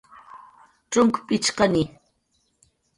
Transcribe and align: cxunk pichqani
cxunk 0.89 1.15
pichqani 1.27 1.83